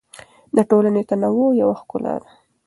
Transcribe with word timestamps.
د 0.55 0.57
ټولنې 0.69 1.01
تنوع 1.09 1.49
یو 1.61 1.69
ښکلا 1.79 2.15
ده. 2.23 2.29